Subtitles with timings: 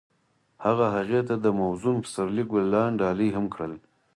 [0.65, 3.73] هغه هغې ته د موزون پسرلی ګلان ډالۍ هم کړل.